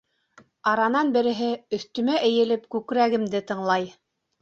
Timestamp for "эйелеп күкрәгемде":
2.31-3.47